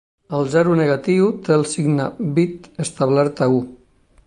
[0.35, 2.09] El zero negatiu té el signe
[2.39, 3.63] bit establert a u.